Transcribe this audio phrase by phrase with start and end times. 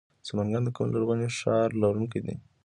[0.27, 2.35] سمنګان د کوم لرغوني ښار لرونکی دی؟